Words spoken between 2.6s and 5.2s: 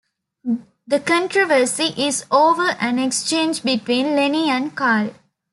an exchange between Lenny and Carl.